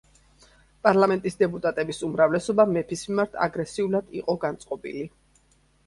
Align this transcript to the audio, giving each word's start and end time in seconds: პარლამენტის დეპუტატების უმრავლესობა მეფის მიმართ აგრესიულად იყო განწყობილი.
პარლამენტის 0.87 1.37
დეპუტატების 1.41 2.01
უმრავლესობა 2.09 2.67
მეფის 2.73 3.07
მიმართ 3.13 3.41
აგრესიულად 3.49 4.13
იყო 4.23 4.41
განწყობილი. 4.49 5.11